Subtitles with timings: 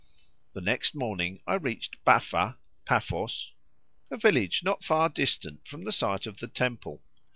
[0.53, 3.51] The next morning I reached Baffa (Paphos),
[4.09, 7.03] a village not far distant from the site of the temple.